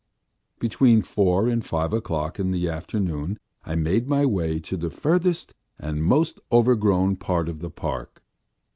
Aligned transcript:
Between 0.57 1.03
four 1.03 1.47
and 1.47 1.63
five 1.63 1.93
o'clock 1.93 2.39
in 2.39 2.49
the 2.49 2.67
afternoon 2.67 3.37
I 3.63 3.75
made 3.75 4.07
my 4.09 4.25
way 4.25 4.59
to 4.61 4.75
the 4.75 4.89
furthest 4.89 5.53
and 5.77 6.03
most 6.03 6.39
overgrown 6.51 7.17
part 7.17 7.47
of 7.47 7.59
the 7.59 7.69
park. 7.69 8.23